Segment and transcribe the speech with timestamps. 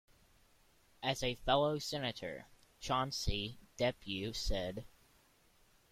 [1.03, 2.47] Also a fellow Senator,
[2.79, 4.85] Chauncey Depew, said.